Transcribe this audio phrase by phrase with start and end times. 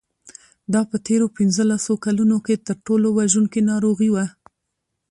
[0.73, 4.25] دا په تېرو پنځلسو کلونو کې تر ټولو وژونکې ناروغي وه.